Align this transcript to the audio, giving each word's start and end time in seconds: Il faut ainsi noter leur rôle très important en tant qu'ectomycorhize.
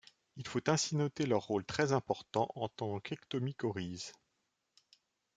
Il 0.35 0.47
faut 0.47 0.63
ainsi 0.67 0.95
noter 0.95 1.27
leur 1.27 1.43
rôle 1.45 1.63
très 1.63 1.91
important 1.91 2.51
en 2.55 2.67
tant 2.69 2.99
qu'ectomycorhize. 2.99 4.13